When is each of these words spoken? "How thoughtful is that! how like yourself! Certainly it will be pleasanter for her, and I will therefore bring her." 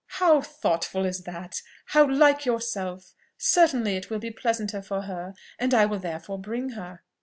"How 0.17 0.41
thoughtful 0.41 1.05
is 1.05 1.25
that! 1.25 1.61
how 1.85 2.09
like 2.09 2.43
yourself! 2.43 3.13
Certainly 3.37 3.97
it 3.97 4.09
will 4.09 4.17
be 4.17 4.31
pleasanter 4.31 4.81
for 4.81 5.03
her, 5.03 5.35
and 5.59 5.75
I 5.75 5.85
will 5.85 5.99
therefore 5.99 6.39
bring 6.39 6.69
her." 6.69 7.03